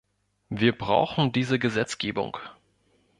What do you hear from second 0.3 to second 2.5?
Wir brauchen diese Gesetzgebung.